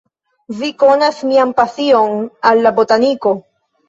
[0.59, 2.15] Vi konas mian pasion
[2.53, 3.35] al la botaniko.